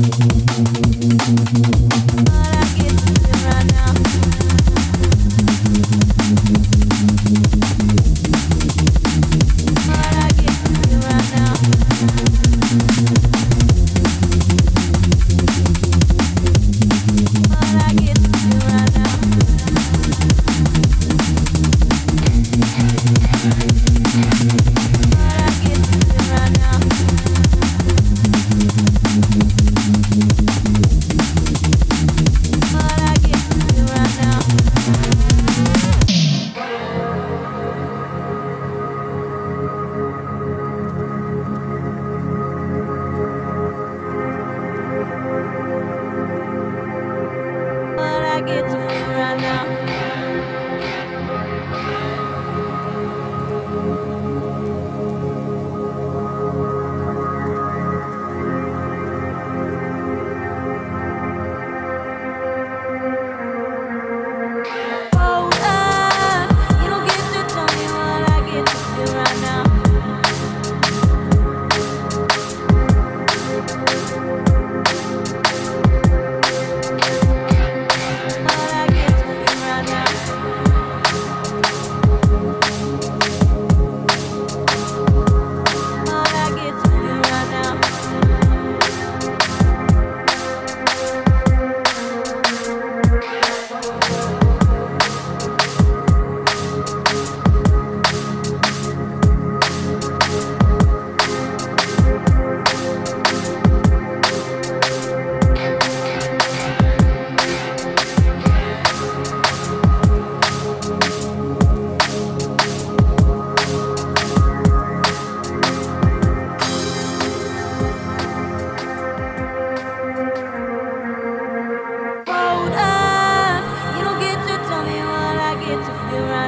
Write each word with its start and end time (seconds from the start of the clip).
Mm-hmm. 0.00 0.89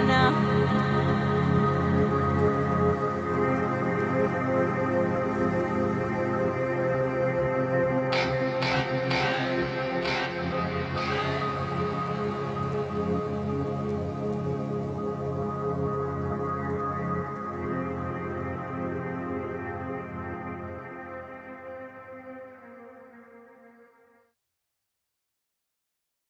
now. 0.03 0.52